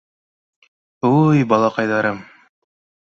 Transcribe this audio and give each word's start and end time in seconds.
—Уй-й, 1.11 1.45
балаҡайҙарым. 1.53 2.19